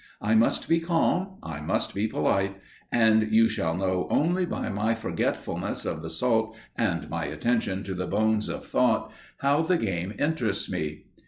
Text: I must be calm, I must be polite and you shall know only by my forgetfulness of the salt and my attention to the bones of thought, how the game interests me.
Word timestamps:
I 0.19 0.33
must 0.33 0.67
be 0.67 0.79
calm, 0.79 1.37
I 1.43 1.59
must 1.61 1.93
be 1.93 2.07
polite 2.07 2.55
and 2.91 3.31
you 3.31 3.47
shall 3.47 3.77
know 3.77 4.07
only 4.09 4.47
by 4.47 4.67
my 4.69 4.95
forgetfulness 4.95 5.85
of 5.85 6.01
the 6.01 6.09
salt 6.09 6.57
and 6.75 7.07
my 7.07 7.25
attention 7.25 7.83
to 7.83 7.93
the 7.93 8.07
bones 8.07 8.49
of 8.49 8.65
thought, 8.65 9.11
how 9.41 9.61
the 9.61 9.77
game 9.77 10.15
interests 10.17 10.71
me. 10.71 11.03